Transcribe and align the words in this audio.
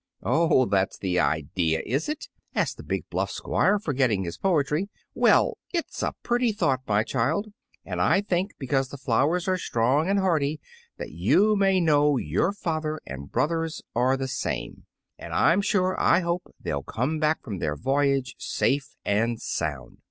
"Oh, 0.23 0.65
that's 0.65 0.97
the 0.97 1.19
idea, 1.19 1.83
is 1.85 2.09
it?" 2.09 2.27
asked 2.55 2.77
the 2.77 2.83
big 2.83 3.07
bluff 3.11 3.29
Squire, 3.29 3.77
forgetting 3.77 4.23
his 4.23 4.35
poetry. 4.39 4.89
"Well, 5.13 5.59
it's 5.71 6.01
a 6.01 6.15
pretty 6.23 6.51
thought, 6.53 6.79
my 6.87 7.03
child, 7.03 7.51
and 7.85 8.01
I 8.01 8.21
think 8.21 8.55
because 8.57 8.89
the 8.89 8.97
flowers 8.97 9.47
are 9.47 9.59
strong 9.59 10.09
and 10.09 10.17
hearty 10.17 10.59
that 10.97 11.11
you 11.11 11.55
may 11.55 11.79
know 11.79 12.17
your 12.17 12.51
father 12.51 12.99
and 13.05 13.31
brothers 13.31 13.83
are 13.95 14.17
the 14.17 14.27
same; 14.27 14.87
and 15.19 15.33
I'm 15.35 15.61
sure 15.61 15.95
I 16.01 16.21
hope 16.21 16.51
they'll 16.59 16.81
come 16.81 17.19
back 17.19 17.43
from 17.43 17.59
their 17.59 17.75
voyage 17.75 18.33
safe 18.39 18.95
and 19.05 19.39
sound. 19.39 19.99